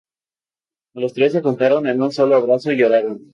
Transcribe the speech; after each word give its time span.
Los 0.95 1.13
tres 1.13 1.31
se 1.33 1.43
juntaron 1.43 1.85
en 1.85 2.01
un 2.01 2.11
solo 2.11 2.35
abrazo 2.35 2.71
y 2.71 2.77
lloraron. 2.79 3.29